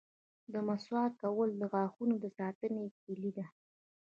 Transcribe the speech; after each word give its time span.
•د 0.53 0.55
مسواک 0.67 1.11
کول 1.21 1.49
د 1.57 1.63
غاښونو 1.71 2.15
د 2.23 2.25
ساتنې 2.37 2.83
کلي 3.05 3.31
ده. 3.37 3.45